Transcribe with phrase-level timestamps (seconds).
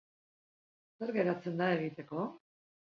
[1.03, 2.29] Zer geratzen da egiteko?